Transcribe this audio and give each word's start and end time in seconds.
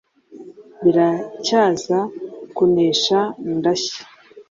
Biracyaza 0.83 1.99
kunesha 2.55 3.19
ndashya 3.57 4.03